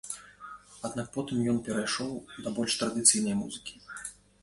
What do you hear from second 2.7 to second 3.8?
традыцыйнай музыкі.